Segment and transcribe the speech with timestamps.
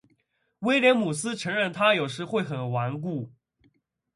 [0.61, 3.31] 威廉姆斯承认他有时会很顽固。